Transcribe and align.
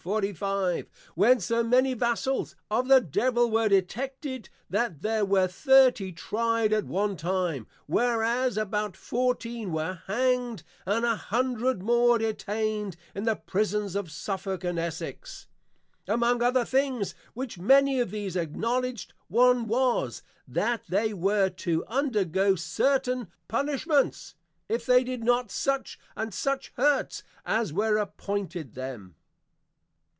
When 1.13 1.39
so 1.41 1.61
many 1.63 1.93
Vassals 1.93 2.55
of 2.71 2.87
the 2.87 3.01
Devil 3.01 3.51
were 3.51 3.69
Detected, 3.69 4.49
that 4.67 5.03
there 5.03 5.23
were 5.23 5.47
Thirty 5.47 6.11
try'd 6.11 6.73
at 6.73 6.85
one 6.85 7.15
time, 7.15 7.67
whereas 7.85 8.57
about 8.57 8.97
fourteen 8.97 9.71
were 9.71 10.01
Hang'd, 10.07 10.63
and 10.87 11.05
an 11.05 11.17
Hundred 11.17 11.83
more 11.83 12.17
detained 12.17 12.97
in 13.13 13.25
the 13.25 13.35
Prisons 13.35 13.95
of 13.95 14.09
Suffolk 14.09 14.63
and 14.63 14.79
Essex. 14.79 15.45
Among 16.07 16.41
other 16.41 16.65
things 16.65 17.13
which 17.35 17.59
many 17.59 17.99
of 17.99 18.09
these 18.09 18.35
Acknowledged, 18.35 19.13
one 19.27 19.67
was, 19.67 20.23
That 20.47 20.81
they 20.89 21.13
were 21.13 21.49
to 21.57 21.85
undergo 21.85 22.55
certain 22.55 23.27
Punishments, 23.47 24.33
if 24.67 24.83
they 24.83 25.03
did 25.03 25.23
not 25.23 25.51
such 25.51 25.99
and 26.15 26.33
such 26.33 26.73
Hurts, 26.75 27.21
as 27.45 27.71
were 27.71 27.97
appointed 27.97 28.73
them. 28.73 29.13